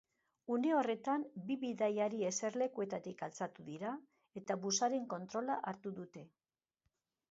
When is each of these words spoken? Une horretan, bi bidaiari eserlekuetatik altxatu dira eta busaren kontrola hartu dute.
Une 0.53 0.69
horretan, 0.77 1.25
bi 1.49 1.57
bidaiari 1.65 2.25
eserlekuetatik 2.31 3.23
altxatu 3.31 3.69
dira 3.71 3.95
eta 4.43 4.61
busaren 4.67 5.09
kontrola 5.17 5.63
hartu 5.75 5.99
dute. 6.03 6.31